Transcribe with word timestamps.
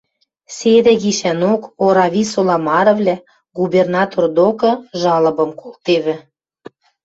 Седӹ 0.57 0.93
гишӓнок 1.01 1.61
Орависола 1.85 2.57
марывлӓ 2.67 3.15
губернатор 3.57 4.23
докы 4.37 4.71
жалобым 5.01 5.51
колтевӹ. 5.61 6.15